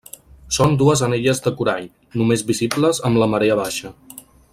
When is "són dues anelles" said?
0.55-1.41